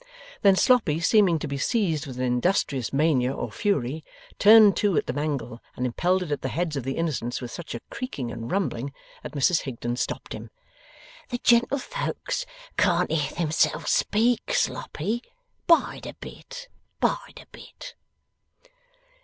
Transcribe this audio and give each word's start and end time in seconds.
Then 0.41 0.55
Sloppy 0.55 0.99
seeming 0.99 1.37
to 1.37 1.47
be 1.47 1.59
seized 1.59 2.07
with 2.07 2.17
an 2.17 2.23
industrious 2.23 2.91
mania 2.91 3.31
or 3.31 3.51
fury, 3.51 4.03
turned 4.39 4.75
to 4.77 4.97
at 4.97 5.05
the 5.05 5.13
mangle, 5.13 5.61
and 5.75 5.85
impelled 5.85 6.23
it 6.23 6.31
at 6.31 6.41
the 6.41 6.49
heads 6.49 6.75
of 6.75 6.83
the 6.83 6.93
innocents 6.97 7.39
with 7.39 7.51
such 7.51 7.75
a 7.75 7.81
creaking 7.91 8.31
and 8.31 8.49
rumbling, 8.51 8.93
that 9.21 9.33
Mrs 9.33 9.61
Higden 9.61 9.95
stopped 9.97 10.33
him. 10.33 10.49
'The 11.29 11.37
gentlefolks 11.43 12.47
can't 12.77 13.11
hear 13.11 13.31
themselves 13.37 13.91
speak, 13.91 14.55
Sloppy. 14.55 15.21
Bide 15.67 16.07
a 16.07 16.13
bit, 16.15 16.67
bide 16.99 17.39
a 17.39 17.45
bit! 17.51 17.93